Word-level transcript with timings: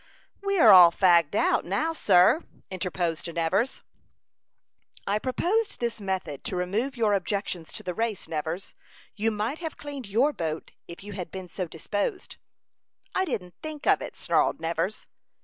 "We 0.41 0.57
are 0.57 0.71
all 0.71 0.91
fagged 0.91 1.35
out, 1.35 1.63
now, 1.63 1.93
sir," 1.93 2.43
interposed 2.71 3.31
Nevers. 3.31 3.83
"I 5.05 5.19
proposed 5.19 5.79
this 5.79 6.01
method 6.01 6.43
to 6.45 6.55
remove 6.55 6.97
your 6.97 7.13
objections 7.13 7.71
to 7.73 7.83
the 7.83 7.93
race, 7.93 8.27
Nevers. 8.27 8.73
You 9.15 9.29
might 9.29 9.59
have 9.59 9.77
cleaned 9.77 10.09
your 10.09 10.33
boat, 10.33 10.71
if 10.87 11.03
you 11.03 11.13
had 11.13 11.29
been 11.29 11.49
so 11.49 11.67
disposed." 11.67 12.37
"I 13.13 13.25
didn't 13.25 13.53
think 13.61 13.85
of 13.85 14.01
it," 14.01 14.15
snarled 14.15 14.59
Nevers. 14.59 15.05